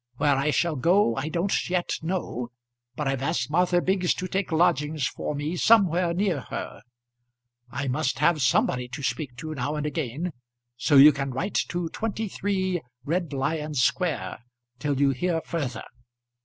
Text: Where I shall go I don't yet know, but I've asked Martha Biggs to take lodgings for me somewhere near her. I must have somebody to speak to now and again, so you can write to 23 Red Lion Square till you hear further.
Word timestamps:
Where 0.17 0.35
I 0.35 0.49
shall 0.49 0.75
go 0.75 1.15
I 1.15 1.29
don't 1.29 1.69
yet 1.69 1.99
know, 2.01 2.49
but 2.95 3.07
I've 3.07 3.21
asked 3.21 3.51
Martha 3.51 3.79
Biggs 3.83 4.15
to 4.15 4.27
take 4.27 4.51
lodgings 4.51 5.05
for 5.05 5.35
me 5.35 5.55
somewhere 5.57 6.11
near 6.11 6.39
her. 6.39 6.81
I 7.69 7.87
must 7.87 8.17
have 8.17 8.41
somebody 8.41 8.87
to 8.87 9.03
speak 9.03 9.35
to 9.37 9.53
now 9.53 9.75
and 9.75 9.85
again, 9.85 10.33
so 10.75 10.95
you 10.95 11.11
can 11.13 11.29
write 11.29 11.53
to 11.69 11.87
23 11.89 12.81
Red 13.05 13.31
Lion 13.31 13.75
Square 13.75 14.39
till 14.79 14.99
you 14.99 15.11
hear 15.11 15.39
further. 15.41 15.83